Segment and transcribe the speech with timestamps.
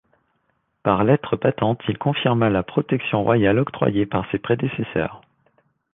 [0.81, 5.21] Par lettres patentes, il confirma la protection royale octroyée par ses prédécesseurs.